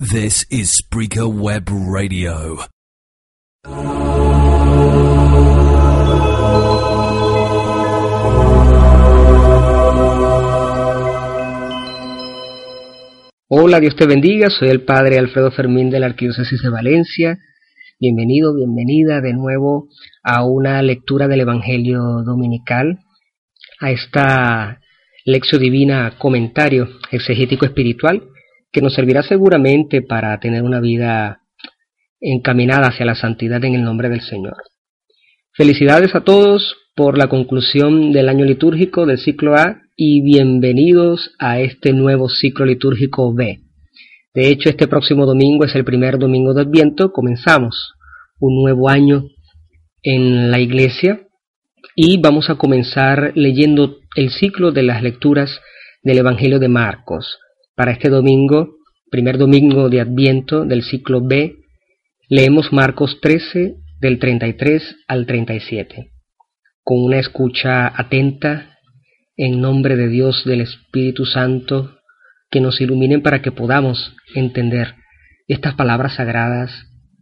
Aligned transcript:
This 0.00 0.46
is 0.48 0.70
Spreaker 0.78 1.26
Web 1.26 1.70
Radio. 1.70 2.58
Hola, 13.48 13.80
Dios 13.80 13.96
te 13.96 14.06
bendiga. 14.06 14.50
Soy 14.50 14.68
el 14.68 14.84
Padre 14.84 15.18
Alfredo 15.18 15.50
Fermín 15.50 15.90
de 15.90 15.98
la 15.98 16.06
Arquidiócesis 16.06 16.62
de 16.62 16.70
Valencia. 16.70 17.40
Bienvenido, 17.98 18.54
bienvenida 18.54 19.20
de 19.20 19.32
nuevo 19.32 19.88
a 20.22 20.44
una 20.44 20.80
lectura 20.80 21.26
del 21.26 21.40
Evangelio 21.40 22.22
Dominical, 22.24 23.00
a 23.80 23.90
esta 23.90 24.80
lección 25.24 25.60
divina 25.60 26.14
comentario 26.20 26.88
exegético 27.10 27.66
espiritual 27.66 28.22
que 28.72 28.82
nos 28.82 28.94
servirá 28.94 29.22
seguramente 29.22 30.02
para 30.02 30.38
tener 30.40 30.62
una 30.62 30.80
vida 30.80 31.40
encaminada 32.20 32.88
hacia 32.88 33.06
la 33.06 33.14
santidad 33.14 33.64
en 33.64 33.74
el 33.74 33.82
nombre 33.82 34.08
del 34.08 34.20
Señor. 34.20 34.56
Felicidades 35.52 36.14
a 36.14 36.22
todos 36.22 36.76
por 36.94 37.16
la 37.16 37.28
conclusión 37.28 38.12
del 38.12 38.28
año 38.28 38.44
litúrgico 38.44 39.06
del 39.06 39.18
ciclo 39.18 39.54
A 39.54 39.82
y 39.96 40.20
bienvenidos 40.20 41.32
a 41.38 41.60
este 41.60 41.92
nuevo 41.92 42.28
ciclo 42.28 42.66
litúrgico 42.66 43.32
B. 43.34 43.60
De 44.34 44.50
hecho, 44.50 44.68
este 44.68 44.86
próximo 44.86 45.26
domingo 45.26 45.64
es 45.64 45.74
el 45.74 45.84
primer 45.84 46.18
domingo 46.18 46.54
de 46.54 46.62
Adviento, 46.62 47.12
comenzamos 47.12 47.94
un 48.38 48.60
nuevo 48.62 48.88
año 48.88 49.24
en 50.02 50.50
la 50.50 50.60
iglesia 50.60 51.22
y 51.96 52.20
vamos 52.20 52.50
a 52.50 52.56
comenzar 52.56 53.32
leyendo 53.34 53.96
el 54.14 54.30
ciclo 54.30 54.70
de 54.70 54.82
las 54.84 55.02
lecturas 55.02 55.60
del 56.02 56.18
Evangelio 56.18 56.58
de 56.58 56.68
Marcos. 56.68 57.38
Para 57.78 57.92
este 57.92 58.08
domingo, 58.08 58.74
primer 59.08 59.38
domingo 59.38 59.88
de 59.88 60.00
Adviento 60.00 60.64
del 60.64 60.82
ciclo 60.82 61.24
B, 61.24 61.58
leemos 62.28 62.72
Marcos 62.72 63.20
13 63.20 63.76
del 64.00 64.18
33 64.18 64.96
al 65.06 65.26
37, 65.26 66.10
con 66.82 67.04
una 67.04 67.20
escucha 67.20 67.86
atenta 67.86 68.76
en 69.36 69.60
nombre 69.60 69.94
de 69.94 70.08
Dios 70.08 70.42
del 70.44 70.62
Espíritu 70.62 71.24
Santo 71.24 72.00
que 72.50 72.60
nos 72.60 72.80
iluminen 72.80 73.22
para 73.22 73.42
que 73.42 73.52
podamos 73.52 74.12
entender 74.34 74.96
estas 75.46 75.74
palabras 75.74 76.16
sagradas 76.16 76.72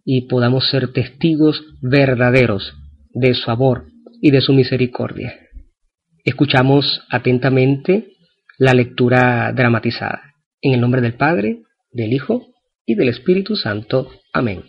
y 0.06 0.22
podamos 0.22 0.70
ser 0.70 0.90
testigos 0.90 1.62
verdaderos 1.82 2.72
de 3.12 3.34
su 3.34 3.50
amor 3.50 3.88
y 4.22 4.30
de 4.30 4.40
su 4.40 4.54
misericordia. 4.54 5.34
Escuchamos 6.24 7.02
atentamente 7.10 8.08
la 8.56 8.72
lectura 8.72 9.52
dramatizada. 9.52 10.25
En 10.66 10.72
el 10.72 10.80
nombre 10.80 11.00
del 11.00 11.14
Padre, 11.14 11.62
del 11.92 12.12
Hijo 12.12 12.42
y 12.84 12.96
del 12.96 13.08
Espíritu 13.08 13.54
Santo. 13.54 14.08
Amén. 14.32 14.64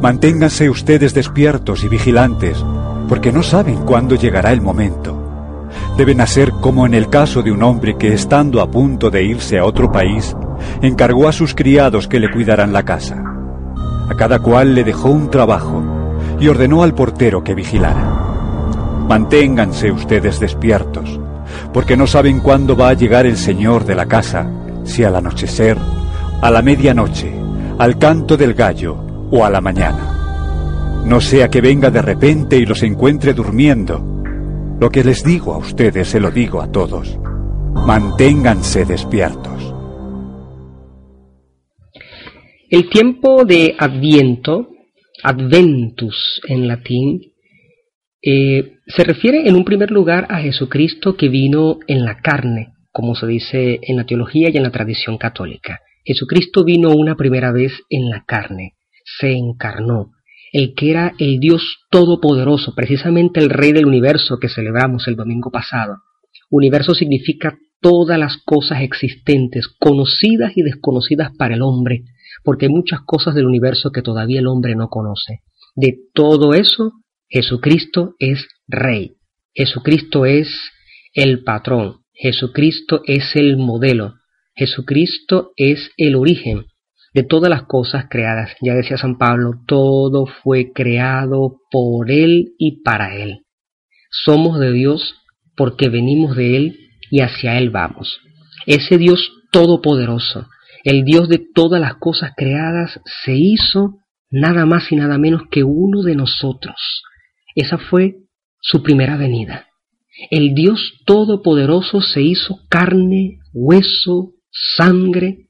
Manténganse 0.00 0.70
ustedes 0.70 1.12
despiertos 1.12 1.82
y 1.82 1.88
vigilantes, 1.88 2.64
porque 3.08 3.32
no 3.32 3.42
saben 3.42 3.78
cuándo 3.84 4.14
llegará 4.14 4.52
el 4.52 4.60
momento. 4.60 5.66
Deben 5.96 6.20
hacer 6.20 6.52
como 6.60 6.86
en 6.86 6.94
el 6.94 7.10
caso 7.10 7.42
de 7.42 7.50
un 7.50 7.64
hombre 7.64 7.98
que, 7.98 8.12
estando 8.12 8.60
a 8.60 8.70
punto 8.70 9.10
de 9.10 9.24
irse 9.24 9.58
a 9.58 9.64
otro 9.64 9.90
país, 9.90 10.36
encargó 10.82 11.26
a 11.26 11.32
sus 11.32 11.52
criados 11.52 12.06
que 12.06 12.20
le 12.20 12.30
cuidaran 12.30 12.72
la 12.72 12.84
casa. 12.84 13.16
A 14.08 14.14
cada 14.16 14.38
cual 14.38 14.76
le 14.76 14.84
dejó 14.84 15.10
un 15.10 15.32
trabajo 15.32 15.82
y 16.38 16.46
ordenó 16.46 16.84
al 16.84 16.94
portero 16.94 17.42
que 17.42 17.56
vigilara. 17.56 18.04
Manténganse 19.08 19.90
ustedes 19.90 20.38
despiertos, 20.38 21.18
porque 21.72 21.96
no 21.96 22.06
saben 22.06 22.38
cuándo 22.38 22.76
va 22.76 22.90
a 22.90 22.94
llegar 22.94 23.26
el 23.26 23.36
Señor 23.36 23.84
de 23.84 23.96
la 23.96 24.06
casa, 24.06 24.48
si 24.90 25.04
al 25.04 25.16
anochecer, 25.16 25.78
a 26.42 26.50
la 26.50 26.60
medianoche, 26.60 27.32
al 27.78 27.96
canto 27.96 28.36
del 28.36 28.52
gallo 28.52 28.94
o 29.30 29.44
a 29.44 29.50
la 29.50 29.60
mañana. 29.60 31.02
No 31.06 31.20
sea 31.20 31.48
que 31.48 31.60
venga 31.60 31.90
de 31.90 32.02
repente 32.02 32.58
y 32.58 32.66
los 32.66 32.82
encuentre 32.82 33.32
durmiendo. 33.32 34.22
Lo 34.80 34.90
que 34.90 35.02
les 35.02 35.24
digo 35.24 35.54
a 35.54 35.58
ustedes 35.58 36.08
se 36.08 36.20
lo 36.20 36.30
digo 36.30 36.60
a 36.60 36.70
todos. 36.70 37.18
Manténganse 37.86 38.84
despiertos. 38.84 39.74
El 42.68 42.88
tiempo 42.88 43.44
de 43.44 43.74
Adviento, 43.78 44.68
Adventus 45.22 46.40
en 46.46 46.68
latín, 46.68 47.20
eh, 48.22 48.78
se 48.86 49.04
refiere 49.04 49.48
en 49.48 49.56
un 49.56 49.64
primer 49.64 49.90
lugar 49.90 50.26
a 50.30 50.40
Jesucristo 50.40 51.16
que 51.16 51.28
vino 51.28 51.78
en 51.86 52.04
la 52.04 52.18
carne, 52.20 52.74
como 52.92 53.14
se 53.14 53.26
dice 53.26 53.80
en 53.82 53.96
la 53.96 54.04
teología 54.04 54.50
y 54.50 54.56
en 54.56 54.62
la 54.62 54.70
tradición 54.70 55.18
católica. 55.18 55.80
Jesucristo 56.04 56.64
vino 56.64 56.90
una 56.90 57.16
primera 57.16 57.52
vez 57.52 57.72
en 57.88 58.10
la 58.10 58.24
carne, 58.26 58.74
se 59.18 59.32
encarnó, 59.32 60.12
el 60.52 60.74
que 60.74 60.90
era 60.90 61.14
el 61.18 61.38
Dios 61.38 61.78
Todopoderoso, 61.90 62.74
precisamente 62.74 63.40
el 63.40 63.50
Rey 63.50 63.72
del 63.72 63.86
Universo 63.86 64.38
que 64.38 64.48
celebramos 64.48 65.06
el 65.08 65.16
domingo 65.16 65.50
pasado. 65.50 65.98
Universo 66.50 66.94
significa 66.94 67.58
todas 67.80 68.18
las 68.18 68.38
cosas 68.44 68.82
existentes, 68.82 69.68
conocidas 69.78 70.52
y 70.56 70.62
desconocidas 70.62 71.30
para 71.36 71.54
el 71.54 71.62
hombre, 71.62 72.04
porque 72.42 72.66
hay 72.66 72.72
muchas 72.72 73.00
cosas 73.06 73.34
del 73.34 73.46
universo 73.46 73.90
que 73.92 74.02
todavía 74.02 74.40
el 74.40 74.46
hombre 74.46 74.74
no 74.74 74.88
conoce. 74.88 75.40
De 75.76 75.96
todo 76.14 76.54
eso 76.54 76.92
Jesucristo 77.30 78.16
es 78.18 78.48
Rey. 78.66 79.12
Jesucristo 79.54 80.26
es 80.26 80.48
el 81.14 81.44
patrón. 81.44 82.00
Jesucristo 82.20 83.02
es 83.06 83.34
el 83.34 83.56
modelo. 83.56 84.14
Jesucristo 84.54 85.52
es 85.56 85.90
el 85.96 86.16
origen 86.16 86.66
de 87.14 87.22
todas 87.22 87.50
las 87.50 87.64
cosas 87.64 88.06
creadas. 88.08 88.50
Ya 88.60 88.74
decía 88.74 88.98
San 88.98 89.18
Pablo, 89.18 89.52
todo 89.66 90.26
fue 90.26 90.72
creado 90.72 91.56
por 91.70 92.10
Él 92.10 92.52
y 92.58 92.82
para 92.82 93.16
Él. 93.16 93.40
Somos 94.10 94.58
de 94.58 94.72
Dios 94.72 95.16
porque 95.56 95.88
venimos 95.88 96.36
de 96.36 96.56
Él 96.56 96.78
y 97.10 97.22
hacia 97.22 97.58
Él 97.58 97.70
vamos. 97.70 98.20
Ese 98.66 98.98
Dios 98.98 99.32
todopoderoso, 99.52 100.48
el 100.84 101.04
Dios 101.04 101.28
de 101.28 101.38
todas 101.54 101.80
las 101.80 101.94
cosas 101.94 102.32
creadas, 102.36 103.00
se 103.24 103.34
hizo 103.34 103.98
nada 104.30 104.66
más 104.66 104.90
y 104.92 104.96
nada 104.96 105.18
menos 105.18 105.42
que 105.50 105.64
uno 105.64 106.02
de 106.02 106.14
nosotros 106.14 107.02
esa 107.54 107.78
fue 107.78 108.16
su 108.60 108.82
primera 108.82 109.16
venida. 109.16 109.66
El 110.30 110.54
Dios 110.54 111.00
Todopoderoso 111.06 112.00
se 112.00 112.22
hizo 112.22 112.60
carne, 112.68 113.38
hueso, 113.52 114.32
sangre 114.50 115.48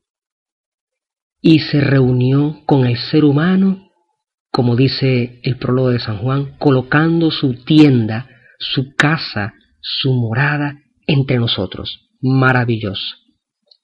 y 1.40 1.60
se 1.60 1.80
reunió 1.80 2.60
con 2.66 2.86
el 2.86 2.96
ser 2.96 3.24
humano, 3.24 3.90
como 4.52 4.76
dice 4.76 5.40
el 5.42 5.56
prólogo 5.56 5.90
de 5.90 5.98
San 5.98 6.18
Juan, 6.18 6.56
colocando 6.58 7.30
su 7.30 7.64
tienda, 7.64 8.28
su 8.58 8.94
casa, 8.94 9.54
su 9.80 10.12
morada 10.12 10.78
entre 11.06 11.38
nosotros. 11.38 12.10
Maravilloso. 12.20 13.16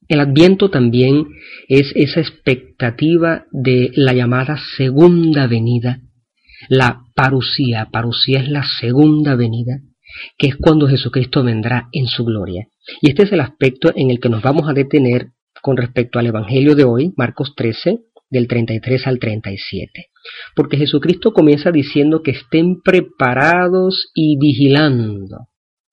El 0.09 0.21
adviento 0.21 0.71
también 0.71 1.27
es 1.69 1.91
esa 1.97 2.21
expectativa 2.21 3.47
de 3.51 3.91
la 3.97 4.13
llamada 4.13 4.59
segunda 4.77 5.47
venida 5.47 6.01
la 6.69 7.03
parusía. 7.15 7.89
Parusía 7.91 8.41
es 8.41 8.49
la 8.49 8.65
segunda 8.81 9.35
venida, 9.37 9.81
que 10.39 10.49
es 10.49 10.57
cuando 10.57 10.89
Jesucristo 10.89 11.43
vendrá 11.43 11.89
en 11.93 12.07
su 12.07 12.25
gloria. 12.25 12.69
Y 13.01 13.11
este 13.11 13.25
es 13.25 13.33
el 13.33 13.41
aspecto 13.41 13.93
en 13.95 14.11
el 14.11 14.21
que 14.21 14.29
nos 14.29 14.43
vamos 14.43 14.69
a 14.69 14.73
detener 14.73 15.29
con 15.63 15.77
respecto 15.77 16.19
al 16.19 16.27
Evangelio 16.27 16.75
de 16.75 16.85
hoy, 16.85 17.13
Marcos 17.17 17.55
13, 17.57 17.99
del 18.31 18.49
33 18.49 19.07
al 19.07 19.19
37. 19.19 20.07
Porque 20.55 20.77
Jesucristo 20.77 21.33
comienza 21.33 21.71
diciendo 21.71 22.23
que 22.23 22.33
estén 22.33 22.81
preparados 22.83 24.11
y 24.15 24.39
vigilando. 24.39 25.49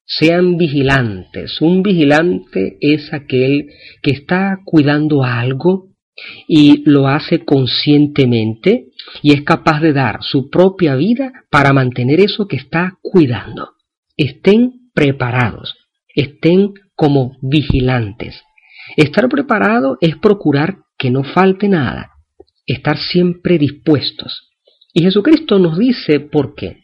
Sean 0.05 0.57
vigilantes. 0.57 1.61
Un 1.61 1.81
vigilante 1.81 2.77
es 2.81 3.13
aquel 3.13 3.67
que 4.01 4.11
está 4.11 4.59
cuidando 4.65 5.23
algo 5.23 5.93
y 6.47 6.87
lo 6.89 7.07
hace 7.07 7.43
conscientemente 7.43 8.87
y 9.21 9.33
es 9.33 9.41
capaz 9.41 9.81
de 9.81 9.93
dar 9.93 10.19
su 10.21 10.49
propia 10.49 10.95
vida 10.95 11.31
para 11.49 11.73
mantener 11.73 12.19
eso 12.19 12.47
que 12.47 12.57
está 12.57 12.97
cuidando. 13.01 13.71
Estén 14.17 14.91
preparados, 14.93 15.75
estén 16.15 16.73
como 16.95 17.37
vigilantes. 17.41 18.41
Estar 18.95 19.27
preparado 19.29 19.97
es 20.01 20.17
procurar 20.17 20.77
que 20.97 21.09
no 21.09 21.23
falte 21.23 21.67
nada, 21.67 22.11
estar 22.65 22.97
siempre 22.97 23.57
dispuestos. 23.57 24.51
Y 24.93 25.03
Jesucristo 25.03 25.57
nos 25.57 25.77
dice 25.77 26.19
por 26.19 26.53
qué. 26.55 26.83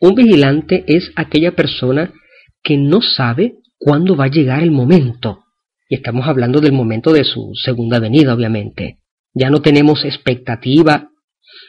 Un 0.00 0.14
vigilante 0.14 0.84
es 0.86 1.10
aquella 1.16 1.52
persona 1.52 2.12
que 2.62 2.76
no 2.76 3.00
sabe 3.00 3.56
cuándo 3.78 4.16
va 4.16 4.24
a 4.26 4.30
llegar 4.30 4.62
el 4.62 4.70
momento. 4.70 5.44
Y 5.88 5.94
estamos 5.96 6.28
hablando 6.28 6.60
del 6.60 6.72
momento 6.72 7.12
de 7.12 7.24
su 7.24 7.52
segunda 7.54 7.98
venida, 7.98 8.34
obviamente. 8.34 8.98
Ya 9.32 9.50
no 9.50 9.62
tenemos 9.62 10.04
expectativa 10.04 11.08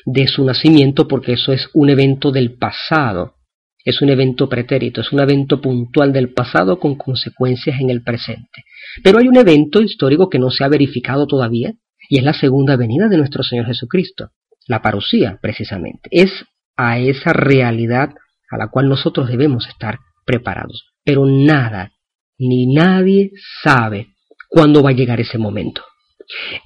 de 0.06 0.28
su 0.28 0.44
nacimiento 0.44 1.08
porque 1.08 1.34
eso 1.34 1.54
es 1.54 1.70
un 1.74 1.90
evento 1.90 2.32
del 2.32 2.58
pasado, 2.58 3.36
es 3.84 4.02
un 4.02 4.10
evento 4.10 4.50
pretérito, 4.50 5.02
es 5.02 5.12
un 5.12 5.20
evento 5.20 5.62
puntual 5.62 6.12
del 6.12 6.34
pasado 6.34 6.80
con 6.80 6.96
consecuencias 6.96 7.80
en 7.80 7.90
el 7.90 8.04
presente. 8.04 8.66
Pero 9.04 9.20
hay 9.20 9.28
un 9.28 9.38
evento 9.38 9.82
histórico 9.82 10.30
que 10.30 10.40
no 10.40 10.50
se 10.50 10.64
ha 10.64 10.68
verificado 10.68 11.28
todavía 11.28 11.74
y 12.10 12.18
es 12.18 12.24
la 12.24 12.34
segunda 12.34 12.76
venida 12.76 13.08
de 13.08 13.18
nuestro 13.18 13.44
Señor 13.44 13.68
Jesucristo, 13.68 14.32
la 14.68 14.82
parucía 14.82 15.40
precisamente. 15.42 16.10
Es 16.12 16.32
a 16.76 17.00
esa 17.00 17.34
realidad 17.34 18.10
a 18.50 18.58
la 18.58 18.70
cual 18.70 18.90
nosotros 18.90 19.30
debemos 19.30 19.68
estar 19.68 20.00
preparados. 20.26 20.86
Pero 21.04 21.26
nada, 21.26 21.92
ni 22.38 22.74
nadie 22.74 23.32
sabe 23.64 24.08
cuándo 24.50 24.82
va 24.82 24.90
a 24.90 24.94
llegar 24.94 25.20
ese 25.20 25.38
momento. 25.38 25.84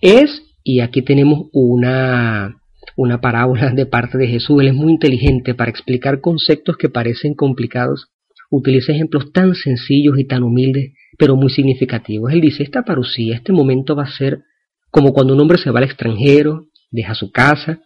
Es, 0.02 0.44
y 0.64 0.80
aquí 0.80 1.02
tenemos 1.02 1.48
una, 1.52 2.58
una 2.96 3.22
parábola 3.22 3.72
de 3.72 3.86
parte 3.86 4.18
de 4.18 4.28
Jesús, 4.28 4.62
él 4.62 4.70
es 4.70 4.74
muy 4.74 4.92
inteligente 4.92 5.54
para 5.54 5.72
explicar 5.72 6.22
conceptos 6.22 6.78
que 6.78 6.90
parecen 6.90 7.34
complicados, 7.34 8.10
utiliza 8.50 8.92
ejemplos 8.92 9.32
tan 9.32 9.56
sencillos 9.56 10.18
y 10.20 10.26
tan 10.26 10.44
humildes, 10.44 10.94
pero 11.18 11.36
muy 11.36 11.50
significativos. 11.50 12.32
Él 12.32 12.42
dice, 12.42 12.64
esta 12.64 12.84
parucía, 12.84 13.36
este 13.36 13.52
momento 13.52 13.96
va 13.96 14.04
a 14.04 14.12
ser 14.12 14.44
como 14.92 15.12
cuando 15.12 15.34
un 15.34 15.42
hombre 15.42 15.58
se 15.58 15.72
va 15.72 15.80
al 15.80 15.86
extranjero, 15.86 16.68
deja 16.92 17.16
su 17.16 17.32
casa, 17.32 17.80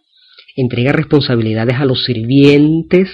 entrega 0.56 0.92
responsabilidades 0.92 1.76
a 1.76 1.86
los 1.86 2.04
sirvientes, 2.04 3.10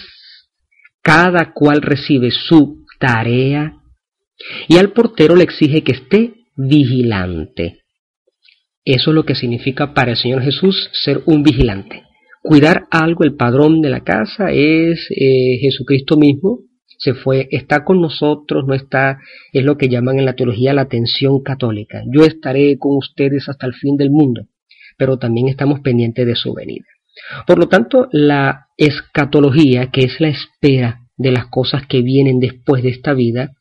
cada 1.00 1.52
cual 1.52 1.82
recibe 1.82 2.31
su 2.31 2.85
tarea 2.99 3.75
y 4.69 4.79
al 4.79 4.93
portero 4.93 5.37
le 5.37 5.44
exige 5.44 5.82
que 5.85 5.93
esté 5.93 6.35
vigilante. 6.56 7.83
Eso 8.84 9.10
es 9.10 9.14
lo 9.14 9.25
que 9.25 9.34
significa 9.34 9.94
para 9.94 10.10
el 10.10 10.16
Señor 10.16 10.42
Jesús 10.42 10.90
ser 10.92 11.22
un 11.26 11.42
vigilante. 11.42 12.02
Cuidar 12.42 12.84
algo, 12.90 13.25
el 13.25 13.34
padrón 13.36 13.81
de 13.81 13.88
la 13.88 14.00
casa 14.00 14.50
es 14.50 15.08
eh, 15.10 15.56
Jesucristo 15.60 16.19
mismo, 16.19 16.58
se 16.98 17.14
fue, 17.14 17.48
está 17.50 17.84
con 17.84 18.00
nosotros, 18.00 18.64
no 18.66 18.75
está, 18.75 19.19
es 19.52 19.64
lo 19.64 19.78
que 19.78 19.88
llaman 19.88 20.19
en 20.19 20.26
la 20.26 20.34
teología 20.34 20.75
la 20.75 20.82
atención 20.82 21.42
católica. 21.42 22.02
Yo 22.12 22.25
estaré 22.25 22.76
con 22.78 22.96
ustedes 22.96 23.48
hasta 23.48 23.66
el 23.66 23.72
fin 23.75 23.96
del 23.96 24.10
mundo, 24.10 24.42
pero 24.98 25.19
también 25.19 25.48
estamos 25.48 25.81
pendientes 25.81 26.26
de 26.26 26.36
su 26.36 26.52
venida. 26.52 26.84
Por 27.46 27.58
lo 27.58 27.69
tanto, 27.69 28.08
la 28.12 28.66
escatología, 28.76 29.90
que 29.90 30.02
es 30.02 30.20
la 30.20 30.28
espera 30.28 31.00
de 31.16 31.32
las 31.32 31.46
cosas 31.46 31.86
que 31.86 32.02
vienen 32.02 32.40
después 32.40 32.82
de 32.82 32.90
esta 32.90 33.14
vida, 33.14 33.52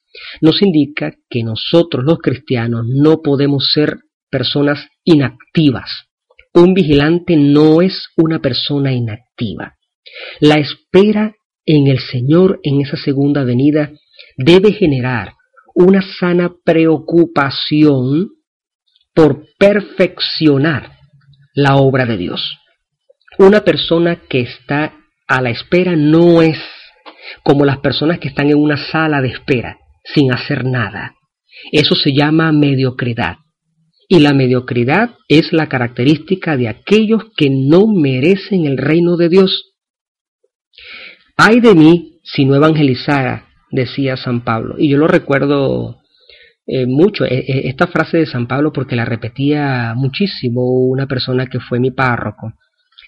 nos 0.41 0.61
indica 0.61 1.13
que 1.29 1.43
nosotros 1.43 2.03
los 2.03 2.19
cristianos 2.19 2.85
no 2.87 3.21
podemos 3.21 3.71
ser 3.71 3.99
personas 4.33 4.87
inactivas. 5.03 6.09
Un 6.55 6.73
vigilante 6.73 7.35
no 7.37 7.83
es 7.83 8.07
una 8.17 8.39
persona 8.39 8.91
inactiva. 8.91 9.75
La 10.39 10.55
espera 10.55 11.35
en 11.65 11.85
el 11.85 11.99
Señor 11.99 12.59
en 12.63 12.81
esa 12.81 12.97
segunda 12.97 13.43
venida 13.43 13.91
debe 14.37 14.71
generar 14.71 15.33
una 15.75 16.01
sana 16.19 16.51
preocupación 16.65 18.29
por 19.13 19.45
perfeccionar 19.59 20.97
la 21.53 21.75
obra 21.75 22.07
de 22.07 22.17
Dios. 22.17 22.57
Una 23.37 23.61
persona 23.61 24.23
que 24.27 24.41
está 24.41 24.95
a 25.27 25.41
la 25.41 25.51
espera 25.51 25.95
no 25.95 26.41
es 26.41 26.57
como 27.43 27.65
las 27.65 27.77
personas 27.77 28.17
que 28.17 28.29
están 28.29 28.49
en 28.49 28.57
una 28.57 28.77
sala 28.77 29.21
de 29.21 29.29
espera 29.29 29.77
sin 30.03 30.33
hacer 30.33 30.65
nada. 30.65 31.15
Eso 31.71 31.93
se 31.93 32.13
llama 32.13 32.51
mediocridad. 32.51 33.37
Y 34.13 34.19
la 34.19 34.31
mediocridad 34.35 35.15
es 35.27 35.53
la 35.53 35.67
característica 35.67 36.55
de 36.55 36.67
aquellos 36.67 37.31
que 37.35 37.49
no 37.49 37.87
merecen 37.87 38.65
el 38.65 38.77
reino 38.77 39.17
de 39.17 39.27
Dios. 39.27 39.73
Ay 41.35 41.61
de 41.61 41.73
mí 41.73 42.19
si 42.23 42.45
no 42.45 42.53
evangelizara, 42.53 43.47
decía 43.71 44.15
San 44.15 44.43
Pablo. 44.43 44.75
Y 44.77 44.89
yo 44.89 44.99
lo 44.99 45.07
recuerdo 45.07 45.97
eh, 46.67 46.85
mucho, 46.85 47.25
eh, 47.25 47.39
eh, 47.39 47.61
esta 47.65 47.87
frase 47.87 48.17
de 48.17 48.27
San 48.27 48.45
Pablo, 48.45 48.71
porque 48.71 48.95
la 48.95 49.03
repetía 49.03 49.95
muchísimo 49.95 50.61
una 50.61 51.07
persona 51.07 51.47
que 51.47 51.59
fue 51.59 51.79
mi 51.79 51.89
párroco 51.89 52.53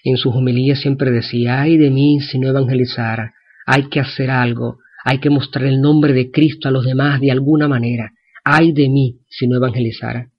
en 0.02 0.16
sus 0.16 0.34
homilías 0.34 0.80
siempre 0.80 1.12
decía, 1.12 1.60
ay 1.60 1.76
de 1.76 1.90
mí 1.92 2.18
si 2.18 2.40
no 2.40 2.48
evangelizara, 2.48 3.32
hay 3.64 3.88
que 3.90 4.00
hacer 4.00 4.28
algo, 4.28 4.78
hay 5.04 5.20
que 5.20 5.30
mostrar 5.30 5.66
el 5.66 5.80
nombre 5.80 6.12
de 6.14 6.32
Cristo 6.32 6.66
a 6.66 6.72
los 6.72 6.84
demás 6.84 7.20
de 7.20 7.30
alguna 7.30 7.68
manera, 7.68 8.10
ay 8.42 8.72
de 8.72 8.88
mí 8.88 9.20
si 9.28 9.46
no 9.46 9.56
evangelizara. 9.56 10.32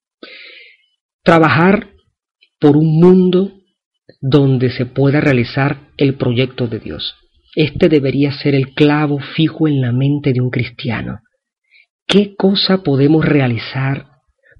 Trabajar 1.27 1.89
por 2.57 2.77
un 2.77 3.01
mundo 3.01 3.51
donde 4.21 4.69
se 4.69 4.85
pueda 4.85 5.19
realizar 5.19 5.89
el 5.97 6.15
proyecto 6.15 6.67
de 6.67 6.79
Dios. 6.79 7.15
Este 7.53 7.89
debería 7.89 8.31
ser 8.31 8.55
el 8.55 8.73
clavo 8.73 9.19
fijo 9.35 9.67
en 9.67 9.81
la 9.81 9.91
mente 9.91 10.31
de 10.31 10.39
un 10.39 10.49
cristiano. 10.49 11.19
¿Qué 12.07 12.33
cosa 12.37 12.81
podemos 12.81 13.25
realizar 13.25 14.05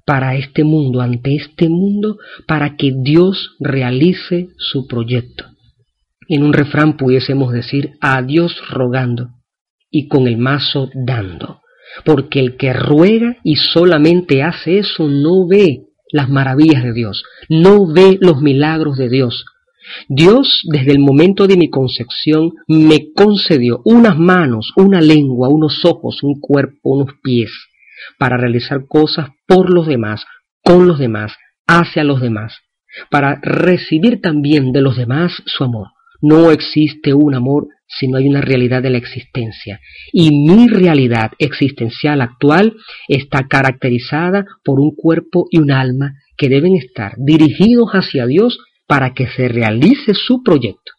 para 0.04 0.36
este 0.36 0.62
mundo, 0.62 1.00
ante 1.00 1.36
este 1.36 1.70
mundo, 1.70 2.18
para 2.46 2.76
que 2.76 2.92
Dios 2.94 3.56
realice 3.60 4.48
su 4.58 4.86
proyecto. 4.86 5.46
En 6.28 6.42
un 6.42 6.52
refrán 6.52 6.98
pudiésemos 6.98 7.50
decir 7.50 7.92
a 8.02 8.20
Dios 8.20 8.54
rogando 8.68 9.30
y 9.90 10.06
con 10.06 10.28
el 10.28 10.36
mazo 10.36 10.90
dando, 10.94 11.62
porque 12.04 12.40
el 12.40 12.58
que 12.58 12.74
ruega 12.74 13.38
y 13.42 13.56
solamente 13.56 14.42
hace 14.42 14.80
eso 14.80 15.08
no 15.08 15.46
ve 15.48 15.87
las 16.10 16.28
maravillas 16.28 16.82
de 16.82 16.92
Dios, 16.92 17.24
no 17.48 17.86
ve 17.86 18.18
los 18.20 18.40
milagros 18.40 18.96
de 18.96 19.08
Dios. 19.08 19.44
Dios 20.08 20.62
desde 20.70 20.92
el 20.92 20.98
momento 20.98 21.46
de 21.46 21.56
mi 21.56 21.70
concepción 21.70 22.52
me 22.66 23.12
concedió 23.14 23.80
unas 23.84 24.18
manos, 24.18 24.72
una 24.76 25.00
lengua, 25.00 25.48
unos 25.48 25.84
ojos, 25.84 26.22
un 26.22 26.40
cuerpo, 26.40 26.90
unos 26.90 27.14
pies, 27.22 27.50
para 28.18 28.36
realizar 28.36 28.86
cosas 28.86 29.30
por 29.46 29.72
los 29.72 29.86
demás, 29.86 30.24
con 30.62 30.86
los 30.86 30.98
demás, 30.98 31.32
hacia 31.66 32.04
los 32.04 32.20
demás, 32.20 32.58
para 33.10 33.40
recibir 33.42 34.20
también 34.20 34.72
de 34.72 34.82
los 34.82 34.96
demás 34.96 35.42
su 35.46 35.64
amor. 35.64 35.88
No 36.20 36.50
existe 36.50 37.14
un 37.14 37.34
amor 37.34 37.68
si 37.86 38.08
no 38.08 38.18
hay 38.18 38.28
una 38.28 38.40
realidad 38.40 38.82
de 38.82 38.90
la 38.90 38.98
existencia. 38.98 39.80
Y 40.12 40.30
mi 40.30 40.68
realidad 40.68 41.30
existencial 41.38 42.20
actual 42.20 42.76
está 43.08 43.46
caracterizada 43.48 44.44
por 44.64 44.78
un 44.80 44.94
cuerpo 44.94 45.46
y 45.50 45.58
un 45.58 45.70
alma 45.70 46.14
que 46.36 46.48
deben 46.48 46.76
estar 46.76 47.14
dirigidos 47.18 47.90
hacia 47.92 48.26
Dios 48.26 48.58
para 48.86 49.14
que 49.14 49.26
se 49.28 49.48
realice 49.48 50.14
su 50.14 50.42
proyecto. 50.42 50.92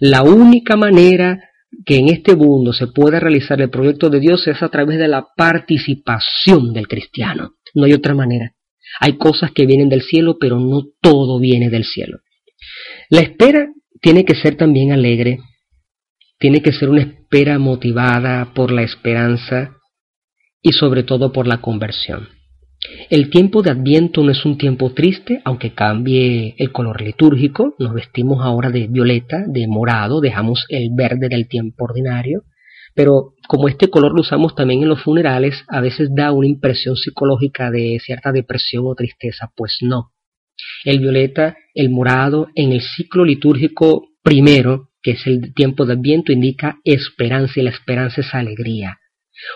La 0.00 0.22
única 0.22 0.76
manera 0.76 1.38
que 1.86 1.96
en 1.96 2.08
este 2.08 2.34
mundo 2.34 2.72
se 2.72 2.88
pueda 2.88 3.20
realizar 3.20 3.60
el 3.60 3.70
proyecto 3.70 4.10
de 4.10 4.20
Dios 4.20 4.46
es 4.48 4.62
a 4.62 4.68
través 4.68 4.98
de 4.98 5.08
la 5.08 5.26
participación 5.36 6.72
del 6.72 6.88
cristiano. 6.88 7.54
No 7.74 7.84
hay 7.84 7.92
otra 7.92 8.14
manera. 8.14 8.54
Hay 8.98 9.16
cosas 9.16 9.52
que 9.52 9.66
vienen 9.66 9.88
del 9.88 10.02
cielo, 10.02 10.36
pero 10.40 10.58
no 10.58 10.82
todo 11.00 11.38
viene 11.38 11.70
del 11.70 11.84
cielo. 11.84 12.18
La 13.08 13.20
espera 13.20 13.68
tiene 14.00 14.24
que 14.24 14.34
ser 14.34 14.56
también 14.56 14.92
alegre, 14.92 15.38
tiene 16.38 16.62
que 16.62 16.72
ser 16.72 16.88
una 16.88 17.02
espera 17.02 17.58
motivada 17.58 18.52
por 18.54 18.70
la 18.72 18.82
esperanza 18.82 19.76
y 20.62 20.72
sobre 20.72 21.02
todo 21.02 21.32
por 21.32 21.46
la 21.46 21.60
conversión. 21.60 22.28
El 23.10 23.28
tiempo 23.28 23.60
de 23.60 23.70
Adviento 23.70 24.22
no 24.22 24.30
es 24.30 24.44
un 24.46 24.56
tiempo 24.56 24.92
triste, 24.92 25.42
aunque 25.44 25.74
cambie 25.74 26.54
el 26.56 26.72
color 26.72 27.02
litúrgico. 27.02 27.74
Nos 27.78 27.92
vestimos 27.92 28.38
ahora 28.42 28.70
de 28.70 28.86
violeta, 28.86 29.44
de 29.46 29.66
morado, 29.68 30.20
dejamos 30.20 30.64
el 30.70 30.88
verde 30.94 31.28
del 31.28 31.46
tiempo 31.46 31.84
ordinario. 31.84 32.44
Pero 32.94 33.34
como 33.48 33.68
este 33.68 33.88
color 33.88 34.14
lo 34.14 34.22
usamos 34.22 34.54
también 34.54 34.82
en 34.82 34.88
los 34.88 35.02
funerales, 35.02 35.62
a 35.68 35.80
veces 35.80 36.08
da 36.14 36.32
una 36.32 36.48
impresión 36.48 36.96
psicológica 36.96 37.70
de 37.70 37.98
cierta 38.00 38.32
depresión 38.32 38.84
o 38.86 38.94
tristeza. 38.94 39.50
Pues 39.54 39.78
no. 39.82 40.12
El 40.84 41.00
violeta, 41.00 41.56
el 41.74 41.90
morado, 41.90 42.48
en 42.54 42.72
el 42.72 42.80
ciclo 42.80 43.24
litúrgico 43.24 44.08
primero, 44.22 44.90
que 45.02 45.12
es 45.12 45.26
el 45.26 45.54
tiempo 45.54 45.86
de 45.86 45.94
Adviento, 45.94 46.32
indica 46.32 46.78
esperanza 46.84 47.60
y 47.60 47.62
la 47.62 47.70
esperanza 47.70 48.20
es 48.20 48.34
alegría. 48.34 48.98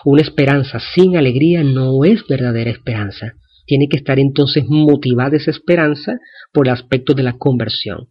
Una 0.04 0.22
esperanza 0.22 0.80
sin 0.94 1.16
alegría 1.16 1.62
no 1.62 2.04
es 2.04 2.26
verdadera 2.26 2.70
esperanza. 2.70 3.34
Tiene 3.66 3.88
que 3.88 3.96
estar 3.96 4.18
entonces 4.18 4.64
motivada 4.66 5.36
esa 5.36 5.50
esperanza 5.50 6.18
por 6.52 6.66
el 6.66 6.72
aspecto 6.72 7.14
de 7.14 7.22
la 7.22 7.34
conversión. 7.34 8.08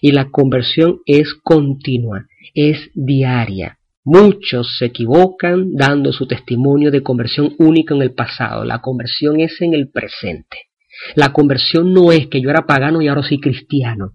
Y 0.00 0.12
la 0.12 0.30
conversión 0.30 1.00
es 1.06 1.34
continua, 1.34 2.26
es 2.54 2.90
diaria. 2.94 3.78
Muchos 4.04 4.76
se 4.78 4.86
equivocan 4.86 5.74
dando 5.74 6.12
su 6.12 6.26
testimonio 6.26 6.90
de 6.90 7.02
conversión 7.02 7.54
única 7.58 7.94
en 7.94 8.02
el 8.02 8.14
pasado. 8.14 8.64
La 8.64 8.80
conversión 8.80 9.40
es 9.40 9.60
en 9.60 9.74
el 9.74 9.90
presente. 9.90 10.65
La 11.14 11.32
conversión 11.32 11.92
no 11.92 12.12
es 12.12 12.28
que 12.28 12.40
yo 12.40 12.50
era 12.50 12.66
pagano 12.66 13.02
y 13.02 13.08
ahora 13.08 13.22
soy 13.22 13.38
cristiano. 13.38 14.12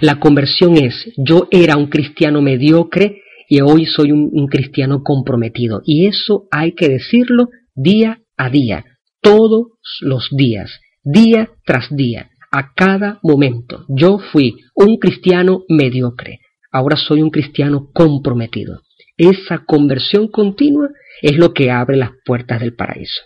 La 0.00 0.18
conversión 0.18 0.76
es 0.76 1.12
yo 1.16 1.48
era 1.50 1.76
un 1.76 1.86
cristiano 1.86 2.42
mediocre 2.42 3.22
y 3.48 3.60
hoy 3.60 3.86
soy 3.86 4.12
un, 4.12 4.46
cristiano 4.48 5.02
comprometido. 5.02 5.80
Y 5.84 6.06
eso 6.06 6.46
hay 6.50 6.72
que 6.72 6.88
decirlo 6.88 7.48
día 7.74 8.20
a 8.36 8.50
día, 8.50 8.84
todos 9.22 9.68
los 10.00 10.28
días, 10.30 10.80
día 11.02 11.50
tras 11.64 11.88
día, 11.90 12.30
a 12.50 12.74
cada 12.74 13.18
momento. 13.22 13.84
Yo 13.88 14.18
fui 14.18 14.56
un 14.74 14.98
cristiano 14.98 15.62
mediocre, 15.68 16.40
ahora 16.70 16.96
soy 16.96 17.22
un 17.22 17.30
cristiano 17.30 17.90
comprometido. 17.92 18.82
Esa 19.16 19.64
conversión 19.64 20.28
continua 20.28 20.90
es 21.22 21.36
lo 21.36 21.52
que 21.52 21.70
abre 21.70 21.96
las 21.96 22.10
puertas 22.24 22.60
del 22.60 22.74
paraíso. 22.74 23.22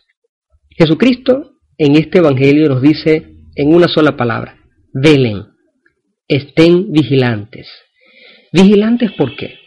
Jesucristo 0.70 1.51
en 1.78 1.96
este 1.96 2.18
Evangelio 2.18 2.68
nos 2.68 2.82
dice 2.82 3.34
en 3.54 3.74
una 3.74 3.88
sola 3.88 4.16
palabra, 4.16 4.56
velen, 4.92 5.44
estén 6.28 6.92
vigilantes. 6.92 7.68
Vigilantes 8.52 9.12
¿por 9.12 9.36
qué? 9.36 9.58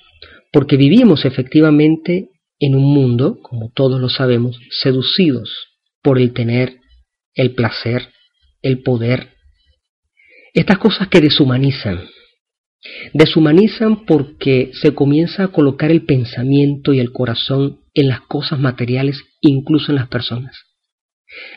Porque 0.52 0.78
vivimos 0.78 1.26
efectivamente 1.26 2.30
en 2.60 2.76
un 2.76 2.84
mundo, 2.84 3.40
como 3.42 3.72
todos 3.72 4.00
lo 4.00 4.10
sabemos, 4.10 4.60
seducidos 4.70 5.52
por 6.02 6.20
el 6.20 6.34
tener, 6.34 6.78
el 7.34 7.54
placer, 7.54 8.10
el 8.62 8.82
poder. 8.82 9.34
Estas 10.54 10.78
cosas 10.78 11.10
que 11.10 11.20
deshumanizan. 11.20 12.08
Deshumanizan 13.14 14.06
porque 14.06 14.72
se 14.74 14.94
comienza 14.94 15.44
a 15.44 15.48
colocar 15.50 15.92
el 15.92 16.06
pensamiento 16.06 16.94
y 16.94 17.00
el 17.00 17.12
corazón 17.12 17.82
en 17.94 18.08
las 18.08 18.22
cosas 18.22 18.60
materiales, 18.60 19.22
incluso 19.42 19.92
en 19.92 19.96
las 19.96 20.08
personas. 20.08 20.56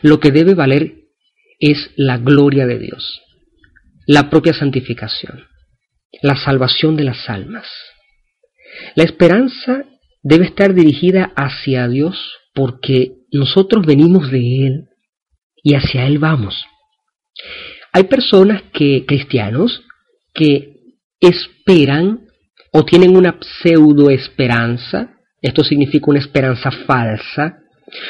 Lo 0.01 0.19
que 0.19 0.31
debe 0.31 0.53
valer 0.53 0.95
es 1.59 1.91
la 1.95 2.17
gloria 2.17 2.65
de 2.65 2.79
Dios, 2.79 3.21
la 4.07 4.29
propia 4.29 4.53
santificación, 4.53 5.45
la 6.21 6.35
salvación 6.35 6.95
de 6.95 7.03
las 7.03 7.29
almas. 7.29 7.67
La 8.95 9.03
esperanza 9.03 9.85
debe 10.23 10.45
estar 10.45 10.73
dirigida 10.73 11.31
hacia 11.35 11.87
Dios 11.87 12.37
porque 12.53 13.13
nosotros 13.31 13.85
venimos 13.85 14.31
de 14.31 14.67
Él 14.67 14.89
y 15.63 15.75
hacia 15.75 16.05
Él 16.05 16.19
vamos. 16.19 16.65
Hay 17.91 18.03
personas 18.03 18.63
que, 18.73 19.05
cristianos, 19.05 19.83
que 20.33 20.75
esperan 21.19 22.27
o 22.71 22.85
tienen 22.85 23.17
una 23.17 23.37
pseudo 23.41 24.09
esperanza, 24.09 25.15
esto 25.41 25.63
significa 25.63 26.05
una 26.09 26.19
esperanza 26.19 26.69
falsa, 26.71 27.59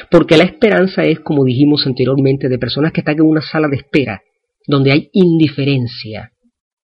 porque 0.10 0.38
la 0.38 0.44
esperanza 0.44 1.04
es, 1.04 1.20
como 1.20 1.44
dijimos 1.46 1.86
anteriormente, 1.86 2.50
de 2.50 2.60
personas 2.60 2.92
que 2.92 3.02
están 3.02 3.16
en 3.16 3.26
una 3.26 3.42
sala 3.42 3.68
de 3.68 3.78
espera, 3.78 4.22
donde 4.68 4.92
hay 4.92 5.10
indiferencia, 5.14 6.32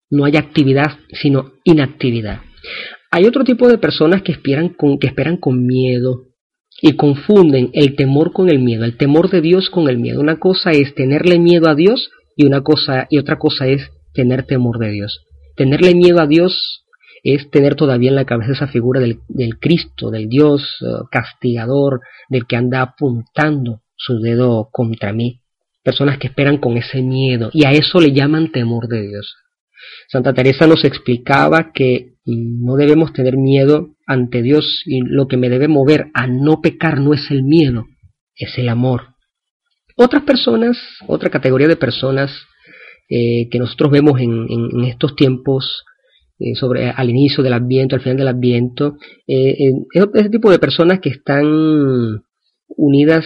no 0.10 0.26
hay 0.26 0.38
actividad, 0.38 1.00
sino 1.22 1.54
inactividad. 1.64 2.42
Hay 3.12 3.26
otro 3.26 3.44
tipo 3.44 3.68
de 3.68 3.78
personas 3.78 4.22
que 4.22 4.32
esperan 4.32 4.70
con, 4.70 5.00
que 5.00 5.08
esperan 5.08 5.38
con 5.38 5.66
miedo 5.66 6.26
y 6.82 6.94
confunden 6.94 7.70
el 7.74 7.96
temor 7.96 8.34
con 8.34 8.50
el 8.50 8.60
miedo, 8.60 8.86
el 8.86 8.98
temor 8.98 9.30
de 9.30 9.42
Dios 9.42 9.70
con 9.70 9.88
el 9.88 9.98
miedo. 9.98 10.20
Una 10.20 10.40
cosa 10.40 10.72
es 10.72 10.94
tenerle 10.96 11.40
miedo 11.40 11.70
a 11.70 11.76
Dios 11.76 12.10
y 12.36 12.46
una 12.46 12.62
cosa 12.62 13.08
y 13.10 13.18
otra 13.18 13.38
cosa 13.38 13.68
es 13.68 13.90
tener 14.14 14.44
temor 14.44 14.80
de 14.80 14.92
Dios. 14.92 15.26
Tenerle 15.56 15.96
miedo 15.96 16.20
a 16.20 16.28
Dios 16.28 16.85
es 17.26 17.50
tener 17.50 17.74
todavía 17.74 18.10
en 18.10 18.16
la 18.16 18.26
cabeza 18.26 18.52
esa 18.52 18.68
figura 18.68 19.02
del, 19.02 19.20
Cristo, 19.60 20.12
del 20.12 20.30
Dios 20.30 20.78
eh, 20.82 21.06
castigador, 21.10 22.02
del 22.30 22.46
que 22.46 22.56
anda 22.56 22.84
apuntando 22.84 23.82
su 23.96 24.20
dedo 24.20 24.70
contra 24.72 25.12
mí. 25.12 25.42
Personas 25.84 26.20
que 26.20 26.28
esperan 26.28 26.58
con 26.58 26.78
ese 26.78 27.02
miedo 27.02 27.50
y 27.52 27.66
a 27.66 27.72
eso 27.72 28.00
le 28.00 28.12
llaman 28.12 28.52
temor 28.52 28.88
de 28.88 29.08
Dios. 29.08 29.36
Santa 30.08 30.36
Teresa 30.36 30.68
nos 30.68 30.86
explicaba 30.86 31.72
que 31.74 32.14
no 32.26 32.76
debemos 32.76 33.12
tener 33.12 33.38
miedo 33.38 33.96
ante 34.06 34.44
Dios 34.44 34.84
y 34.86 35.02
lo 35.02 35.28
que 35.28 35.38
me 35.38 35.50
debe 35.50 35.68
mover 35.68 36.12
a 36.14 36.28
no 36.28 36.62
pecar 36.62 37.00
no 37.00 37.16
es 37.16 37.32
el 37.32 37.42
miedo, 37.42 37.88
es 38.36 38.56
el 38.60 38.70
amor. 38.70 39.16
Otras 39.96 40.22
personas, 40.24 40.78
otra 41.08 41.32
categoría 41.32 41.68
de 41.68 41.76
personas 41.76 42.32
eh, 43.10 43.50
que 43.50 43.58
nosotros 43.58 43.92
vemos 43.92 44.20
en 44.20 44.84
estos 44.84 45.16
tiempos 45.16 45.84
eh, 46.40 46.56
sobre 46.56 46.90
al 46.90 47.10
inicio 47.10 47.44
del 47.44 47.54
Adviento, 47.54 47.96
al 47.96 48.02
final 48.02 48.18
del 48.18 48.28
Adviento, 48.28 48.98
eh, 49.28 49.56
ese 50.14 50.30
tipo 50.30 50.52
de 50.52 50.60
personas 50.60 51.00
que 51.00 51.10
están 51.10 52.22
unidas 52.68 53.26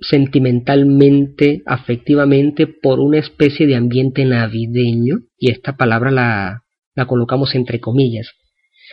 sentimentalmente, 0.00 1.62
afectivamente, 1.66 2.66
por 2.66 3.00
una 3.00 3.18
especie 3.18 3.66
de 3.66 3.76
ambiente 3.76 4.24
navideño, 4.24 5.20
y 5.38 5.50
esta 5.50 5.76
palabra 5.76 6.10
la, 6.10 6.62
la 6.94 7.06
colocamos 7.06 7.54
entre 7.54 7.80
comillas. 7.80 8.30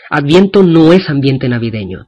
Adviento 0.10 0.64
no 0.64 0.94
es 0.94 1.10
ambiente 1.10 1.50
navideño. 1.50 2.08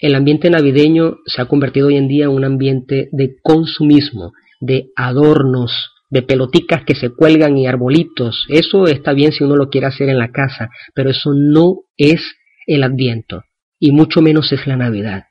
El 0.00 0.14
ambiente 0.14 0.50
navideño 0.50 1.16
se 1.26 1.42
ha 1.42 1.46
convertido 1.46 1.88
hoy 1.88 1.96
en 1.96 2.08
día 2.08 2.24
en 2.24 2.30
un 2.30 2.44
ambiente 2.44 3.08
de 3.12 3.36
consumismo, 3.42 4.32
de 4.60 4.90
adornos, 4.96 5.72
de 6.10 6.22
peloticas 6.22 6.84
que 6.84 6.94
se 6.94 7.10
cuelgan 7.10 7.56
y 7.56 7.66
arbolitos. 7.66 8.46
Eso 8.48 8.84
está 8.86 9.12
bien 9.12 9.32
si 9.32 9.44
uno 9.44 9.56
lo 9.56 9.70
quiere 9.70 9.86
hacer 9.86 10.08
en 10.08 10.18
la 10.18 10.30
casa, 10.30 10.68
pero 10.94 11.10
eso 11.10 11.32
no 11.34 11.82
es 11.96 12.34
el 12.66 12.82
adviento 12.82 13.44
y 13.78 13.92
mucho 13.92 14.20
menos 14.20 14.52
es 14.52 14.66
la 14.66 14.76
Navidad. 14.76 15.24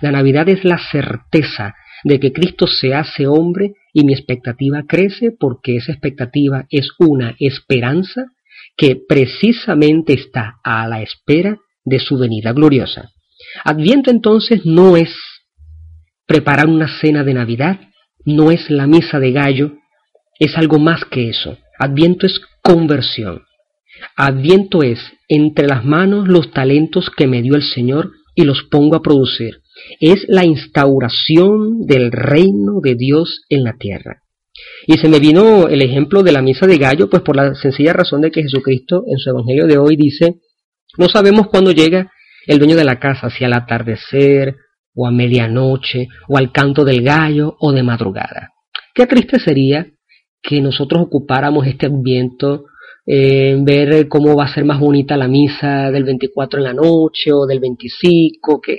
La 0.00 0.12
Navidad 0.12 0.48
es 0.48 0.64
la 0.64 0.78
certeza 0.78 1.74
de 2.04 2.20
que 2.20 2.32
Cristo 2.32 2.66
se 2.66 2.94
hace 2.94 3.26
hombre 3.26 3.72
y 3.92 4.04
mi 4.04 4.12
expectativa 4.12 4.82
crece 4.86 5.30
porque 5.30 5.76
esa 5.76 5.92
expectativa 5.92 6.66
es 6.68 6.90
una 6.98 7.34
esperanza 7.38 8.26
que 8.76 8.96
precisamente 9.08 10.12
está 10.12 10.56
a 10.62 10.86
la 10.86 11.02
espera 11.02 11.58
de 11.84 11.98
su 11.98 12.18
venida 12.18 12.52
gloriosa. 12.52 13.10
Adviento 13.64 14.10
entonces 14.10 14.64
no 14.64 14.96
es 14.96 15.14
preparar 16.26 16.66
una 16.66 16.88
cena 17.00 17.24
de 17.24 17.34
Navidad, 17.34 17.80
no 18.24 18.50
es 18.50 18.70
la 18.70 18.86
misa 18.86 19.18
de 19.20 19.32
gallo, 19.32 19.78
es 20.38 20.56
algo 20.56 20.78
más 20.78 21.04
que 21.04 21.28
eso. 21.28 21.58
Adviento 21.78 22.26
es 22.26 22.40
conversión. 22.62 23.42
Adviento 24.16 24.82
es 24.82 25.00
entre 25.28 25.66
las 25.66 25.84
manos 25.84 26.28
los 26.28 26.50
talentos 26.50 27.10
que 27.10 27.26
me 27.26 27.42
dio 27.42 27.54
el 27.54 27.62
Señor 27.62 28.12
y 28.34 28.44
los 28.44 28.64
pongo 28.64 28.96
a 28.96 29.02
producir. 29.02 29.60
Es 30.00 30.24
la 30.28 30.44
instauración 30.44 31.86
del 31.86 32.12
reino 32.12 32.80
de 32.82 32.94
Dios 32.94 33.42
en 33.48 33.64
la 33.64 33.74
tierra. 33.78 34.22
Y 34.86 34.98
se 34.98 35.08
me 35.08 35.18
vino 35.18 35.68
el 35.68 35.82
ejemplo 35.82 36.22
de 36.22 36.32
la 36.32 36.42
misa 36.42 36.66
de 36.66 36.78
gallo, 36.78 37.08
pues 37.08 37.22
por 37.22 37.36
la 37.36 37.54
sencilla 37.54 37.92
razón 37.92 38.20
de 38.20 38.30
que 38.30 38.42
Jesucristo 38.42 39.04
en 39.06 39.18
su 39.18 39.30
Evangelio 39.30 39.66
de 39.66 39.78
hoy 39.78 39.96
dice, 39.96 40.36
no 40.96 41.08
sabemos 41.08 41.48
cuándo 41.48 41.72
llega 41.72 42.10
el 42.46 42.58
dueño 42.58 42.76
de 42.76 42.84
la 42.84 43.00
casa, 43.00 43.30
si 43.30 43.44
al 43.44 43.52
atardecer, 43.52 44.56
o 44.94 45.06
a 45.06 45.10
medianoche, 45.10 46.08
o 46.28 46.38
al 46.38 46.52
canto 46.52 46.84
del 46.84 47.02
gallo, 47.02 47.56
o 47.58 47.72
de 47.72 47.82
madrugada. 47.82 48.50
Qué 48.94 49.06
triste 49.06 49.40
sería 49.40 49.88
que 50.44 50.60
nosotros 50.60 51.02
ocupáramos 51.02 51.66
este 51.66 51.86
ambiente, 51.86 52.46
en 53.06 53.60
eh, 53.60 53.62
ver 53.62 54.08
cómo 54.08 54.36
va 54.36 54.44
a 54.44 54.54
ser 54.54 54.64
más 54.64 54.78
bonita 54.78 55.16
la 55.16 55.28
misa 55.28 55.90
del 55.90 56.04
24 56.04 56.58
en 56.58 56.64
la 56.64 56.74
noche 56.74 57.32
o 57.32 57.46
del 57.46 57.60
25, 57.60 58.60
que, 58.60 58.76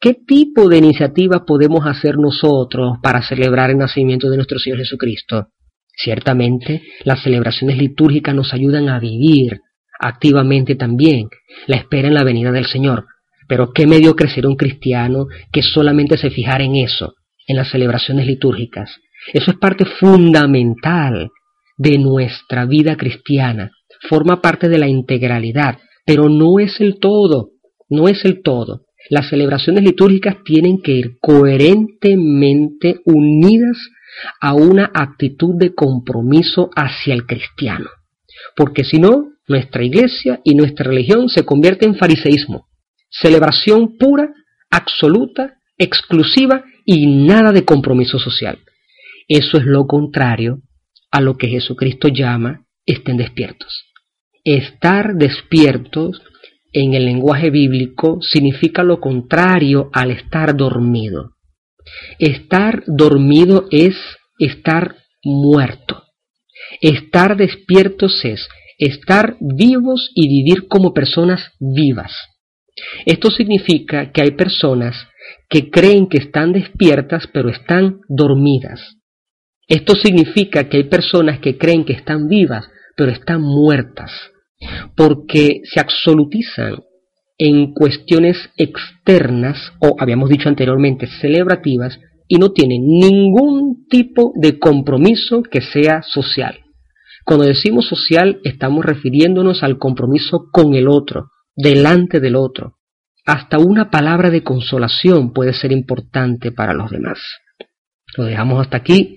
qué 0.00 0.14
tipo 0.26 0.68
de 0.68 0.78
iniciativa 0.78 1.44
podemos 1.44 1.86
hacer 1.86 2.18
nosotros 2.18 2.98
para 3.02 3.22
celebrar 3.22 3.70
el 3.70 3.78
nacimiento 3.78 4.30
de 4.30 4.36
nuestro 4.36 4.58
Señor 4.58 4.78
Jesucristo. 4.78 5.48
Ciertamente, 5.96 6.82
las 7.04 7.22
celebraciones 7.22 7.78
litúrgicas 7.78 8.34
nos 8.34 8.52
ayudan 8.54 8.88
a 8.88 9.00
vivir 9.00 9.60
activamente 9.98 10.74
también 10.74 11.28
la 11.66 11.76
espera 11.76 12.08
en 12.08 12.14
la 12.14 12.24
venida 12.24 12.52
del 12.52 12.66
Señor. 12.66 13.06
Pero 13.48 13.72
qué 13.72 13.86
medio 13.86 14.14
crecer 14.14 14.46
un 14.46 14.56
cristiano 14.56 15.26
que 15.52 15.62
solamente 15.62 16.16
se 16.16 16.30
fijara 16.30 16.64
en 16.64 16.76
eso, 16.76 17.14
en 17.46 17.56
las 17.56 17.70
celebraciones 17.70 18.26
litúrgicas, 18.26 18.90
eso 19.32 19.50
es 19.50 19.56
parte 19.58 19.84
fundamental 19.84 21.30
de 21.76 21.98
nuestra 21.98 22.64
vida 22.66 22.96
cristiana. 22.96 23.70
Forma 24.08 24.40
parte 24.40 24.68
de 24.68 24.78
la 24.78 24.88
integralidad, 24.88 25.78
pero 26.04 26.28
no 26.28 26.58
es 26.58 26.80
el 26.80 26.98
todo, 26.98 27.50
no 27.88 28.08
es 28.08 28.24
el 28.24 28.42
todo. 28.42 28.82
Las 29.10 29.28
celebraciones 29.28 29.84
litúrgicas 29.84 30.36
tienen 30.44 30.80
que 30.82 30.92
ir 30.92 31.18
coherentemente 31.20 33.00
unidas 33.04 33.76
a 34.40 34.54
una 34.54 34.90
actitud 34.94 35.54
de 35.56 35.74
compromiso 35.74 36.70
hacia 36.74 37.14
el 37.14 37.26
cristiano. 37.26 37.88
Porque 38.56 38.84
si 38.84 38.98
no, 38.98 39.32
nuestra 39.48 39.84
iglesia 39.84 40.40
y 40.44 40.54
nuestra 40.54 40.86
religión 40.86 41.28
se 41.28 41.44
convierte 41.44 41.86
en 41.86 41.96
fariseísmo. 41.96 42.66
Celebración 43.08 43.96
pura, 43.96 44.32
absoluta, 44.70 45.54
exclusiva 45.78 46.64
y 46.84 47.06
nada 47.06 47.52
de 47.52 47.64
compromiso 47.64 48.18
social. 48.18 48.58
Eso 49.28 49.58
es 49.58 49.64
lo 49.64 49.86
contrario 49.86 50.62
a 51.10 51.20
lo 51.20 51.36
que 51.36 51.48
Jesucristo 51.48 52.08
llama 52.08 52.66
estén 52.84 53.16
despiertos. 53.16 53.84
Estar 54.44 55.14
despiertos 55.16 56.22
en 56.72 56.94
el 56.94 57.06
lenguaje 57.06 57.50
bíblico 57.50 58.20
significa 58.20 58.82
lo 58.84 59.00
contrario 59.00 59.90
al 59.92 60.10
estar 60.10 60.56
dormido. 60.56 61.32
Estar 62.18 62.84
dormido 62.86 63.66
es 63.70 63.96
estar 64.38 64.96
muerto. 65.24 66.04
Estar 66.80 67.36
despiertos 67.36 68.24
es 68.24 68.46
estar 68.78 69.36
vivos 69.40 70.10
y 70.14 70.28
vivir 70.28 70.68
como 70.68 70.92
personas 70.92 71.52
vivas. 71.58 72.12
Esto 73.06 73.30
significa 73.30 74.12
que 74.12 74.22
hay 74.22 74.32
personas 74.32 75.08
que 75.48 75.70
creen 75.70 76.08
que 76.08 76.18
están 76.18 76.52
despiertas 76.52 77.26
pero 77.32 77.48
están 77.48 78.00
dormidas. 78.08 78.95
Esto 79.68 79.94
significa 79.94 80.68
que 80.68 80.78
hay 80.78 80.84
personas 80.84 81.40
que 81.40 81.58
creen 81.58 81.84
que 81.84 81.92
están 81.92 82.28
vivas, 82.28 82.68
pero 82.96 83.10
están 83.10 83.42
muertas, 83.42 84.12
porque 84.96 85.60
se 85.64 85.80
absolutizan 85.80 86.76
en 87.38 87.72
cuestiones 87.74 88.50
externas, 88.56 89.72
o 89.80 89.96
habíamos 89.98 90.30
dicho 90.30 90.48
anteriormente, 90.48 91.06
celebrativas, 91.20 91.98
y 92.28 92.38
no 92.38 92.52
tienen 92.52 92.82
ningún 92.86 93.86
tipo 93.88 94.32
de 94.36 94.58
compromiso 94.58 95.42
que 95.42 95.60
sea 95.60 96.02
social. 96.02 96.60
Cuando 97.24 97.44
decimos 97.44 97.88
social, 97.88 98.40
estamos 98.44 98.84
refiriéndonos 98.84 99.62
al 99.62 99.78
compromiso 99.78 100.46
con 100.52 100.74
el 100.74 100.88
otro, 100.88 101.30
delante 101.56 102.20
del 102.20 102.36
otro. 102.36 102.76
Hasta 103.24 103.58
una 103.58 103.90
palabra 103.90 104.30
de 104.30 104.44
consolación 104.44 105.32
puede 105.32 105.52
ser 105.52 105.72
importante 105.72 106.52
para 106.52 106.72
los 106.72 106.90
demás. 106.90 107.18
Lo 108.16 108.24
dejamos 108.24 108.60
hasta 108.60 108.76
aquí. 108.76 109.15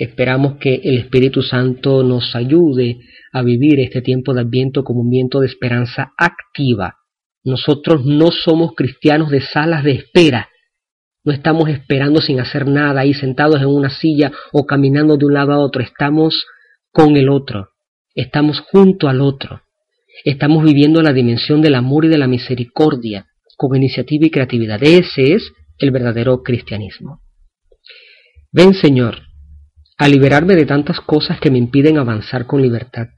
Esperamos 0.00 0.56
que 0.56 0.76
el 0.82 0.96
Espíritu 0.96 1.42
Santo 1.42 2.02
nos 2.02 2.34
ayude 2.34 3.00
a 3.34 3.42
vivir 3.42 3.80
este 3.80 4.00
tiempo 4.00 4.32
de 4.32 4.40
Adviento 4.40 4.82
como 4.82 5.02
un 5.02 5.10
viento 5.10 5.40
de 5.40 5.46
esperanza 5.46 6.14
activa. 6.16 6.96
Nosotros 7.44 8.06
no 8.06 8.30
somos 8.30 8.72
cristianos 8.74 9.30
de 9.30 9.42
salas 9.42 9.84
de 9.84 9.90
espera. 9.90 10.48
No 11.22 11.32
estamos 11.32 11.68
esperando 11.68 12.22
sin 12.22 12.40
hacer 12.40 12.66
nada 12.66 13.02
ahí 13.02 13.12
sentados 13.12 13.60
en 13.60 13.66
una 13.66 13.90
silla 13.90 14.32
o 14.52 14.64
caminando 14.64 15.18
de 15.18 15.26
un 15.26 15.34
lado 15.34 15.52
a 15.52 15.58
otro. 15.58 15.82
Estamos 15.82 16.46
con 16.90 17.18
el 17.18 17.28
otro. 17.28 17.68
Estamos 18.14 18.60
junto 18.72 19.06
al 19.06 19.20
otro. 19.20 19.60
Estamos 20.24 20.64
viviendo 20.64 21.02
la 21.02 21.12
dimensión 21.12 21.60
del 21.60 21.74
amor 21.74 22.06
y 22.06 22.08
de 22.08 22.16
la 22.16 22.26
misericordia 22.26 23.26
con 23.58 23.76
iniciativa 23.76 24.24
y 24.24 24.30
creatividad. 24.30 24.82
Ese 24.82 25.34
es 25.34 25.52
el 25.76 25.90
verdadero 25.90 26.42
cristianismo. 26.42 27.20
Ven, 28.50 28.72
Señor, 28.72 29.29
a 30.00 30.08
liberarme 30.08 30.56
de 30.56 30.64
tantas 30.64 30.98
cosas 30.98 31.38
que 31.40 31.50
me 31.50 31.58
impiden 31.58 31.98
avanzar 31.98 32.46
con 32.46 32.62
libertad. 32.62 33.08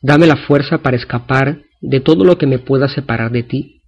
Dame 0.00 0.28
la 0.28 0.36
fuerza 0.36 0.78
para 0.78 0.96
escapar 0.96 1.62
de 1.80 1.98
todo 1.98 2.24
lo 2.24 2.38
que 2.38 2.46
me 2.46 2.60
pueda 2.60 2.86
separar 2.86 3.32
de 3.32 3.42
ti 3.42 3.82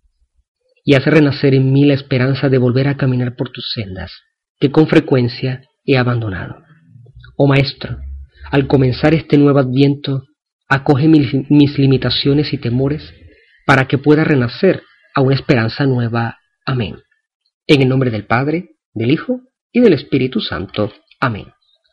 y 0.85 0.97
hacer 0.97 1.15
renacer 1.15 1.55
en 1.55 1.73
mí 1.73 1.85
la 1.85 1.95
esperanza 1.95 2.49
de 2.49 2.59
volver 2.59 2.89
a 2.89 2.97
caminar 2.97 3.37
por 3.37 3.51
tus 3.51 3.71
sendas, 3.73 4.11
que 4.59 4.73
con 4.73 4.89
frecuencia 4.89 5.63
he 5.85 5.99
abandonado. 5.99 6.57
Oh 7.37 7.47
Maestro, 7.47 7.99
al 8.51 8.67
comenzar 8.67 9.15
este 9.15 9.39
nuevo 9.39 9.61
adviento, 9.61 10.25
acoge 10.69 11.07
mis, 11.07 11.79
limitaciones 11.79 12.53
y 12.53 12.59
temores 12.59 13.15
para 13.67 13.87
que 13.87 13.99
pueda 13.99 14.25
renacer 14.25 14.83
a 15.15 15.21
una 15.21 15.37
esperanza 15.37 15.87
nueva. 15.87 16.41
Amén. 16.67 16.97
En 17.69 17.83
el 17.83 17.89
nombre 17.89 18.11
del 18.11 18.27
Padre, 18.27 18.71
del 18.95 19.13
Hijo 19.13 19.43
y 19.71 19.79
del 19.79 19.93
Espíritu 19.93 20.41
Santo. 20.41 20.93
Amén. 21.21 21.47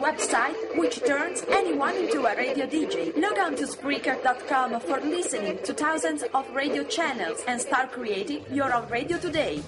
website 0.00 0.56
which 0.76 1.04
turns 1.04 1.44
anyone 1.50 1.96
into 1.96 2.24
a 2.26 2.36
radio 2.36 2.66
DJ. 2.66 3.16
Log 3.20 3.38
on 3.38 3.56
to 3.56 3.64
Spreaker.com 3.64 4.80
for 4.80 5.00
listening 5.00 5.58
to 5.64 5.74
thousands 5.74 6.22
of 6.34 6.48
radio 6.54 6.82
channels 6.84 7.42
and 7.46 7.60
start 7.60 7.92
creating 7.92 8.44
your 8.50 8.72
own 8.72 8.88
radio 8.88 9.18
today. 9.18 9.62